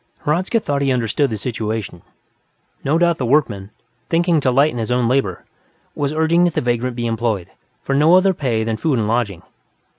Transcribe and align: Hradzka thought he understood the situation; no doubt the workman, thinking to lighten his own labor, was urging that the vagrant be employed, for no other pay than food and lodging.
Hradzka 0.25 0.59
thought 0.59 0.81
he 0.81 0.91
understood 0.91 1.29
the 1.29 1.37
situation; 1.37 2.01
no 2.83 2.97
doubt 2.97 3.19
the 3.19 3.23
workman, 3.27 3.69
thinking 4.09 4.39
to 4.39 4.49
lighten 4.49 4.79
his 4.79 4.89
own 4.91 5.07
labor, 5.07 5.45
was 5.93 6.11
urging 6.11 6.43
that 6.45 6.55
the 6.55 6.59
vagrant 6.61 6.95
be 6.95 7.05
employed, 7.05 7.51
for 7.83 7.93
no 7.93 8.15
other 8.15 8.33
pay 8.33 8.63
than 8.63 8.77
food 8.77 8.97
and 8.97 9.07
lodging. 9.07 9.43